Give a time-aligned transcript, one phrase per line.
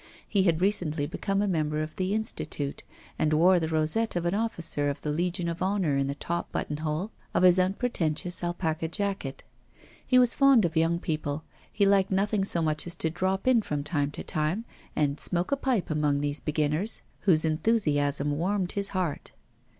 [0.27, 2.81] He had recently become a member of the Institute,
[3.19, 6.51] and wore the rosette of an officer of the Legion of Honour in the top
[6.51, 9.43] button hole of his unpretentious alpaca jacket.
[10.03, 13.61] He was fond of young people; he liked nothing so much as to drop in
[13.61, 18.89] from time to time and smoke a pipe among these beginners, whose enthusiasm warmed his
[18.97, 19.33] heart.